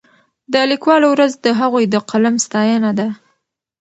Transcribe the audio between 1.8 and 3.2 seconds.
د قلم ستاینه ده.